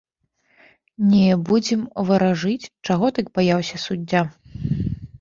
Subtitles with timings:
[1.11, 4.29] Не будзем варажыць, чаго так баяўся суддзя.